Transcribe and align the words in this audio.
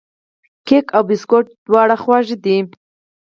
کیک 0.67 0.85
او 0.97 1.03
بسکوټ 1.09 1.45
دواړه 1.67 1.95
خوږې 2.03 2.37
دي. 2.45 2.57